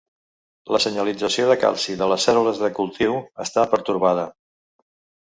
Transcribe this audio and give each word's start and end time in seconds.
La 0.75 0.79
senyalització 0.85 1.45
de 1.51 1.59
calci 1.65 1.97
de 2.01 2.09
les 2.13 2.27
cèl·lules 2.31 2.65
de 2.65 2.73
cultiu 2.81 3.23
està 3.49 3.71
pertorbada. 3.77 4.29